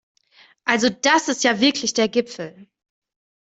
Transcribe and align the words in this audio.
Also 0.65 0.89
das 0.89 1.27
ist 1.27 1.43
ja 1.43 1.59
wirklich 1.59 1.93
der 1.93 2.07
Gipfel! 2.09 2.67